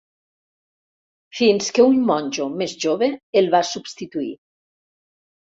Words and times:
Fins 1.39 1.67
que 1.75 1.85
un 1.89 1.99
monjo 2.07 2.47
més 2.63 2.75
jove 2.87 3.11
el 3.43 3.53
va 3.59 3.63
substituir. 3.75 4.35